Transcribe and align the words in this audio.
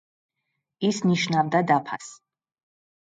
ის 0.89 1.01
ნიშნავდა 1.09 1.63
დაფას. 1.73 2.11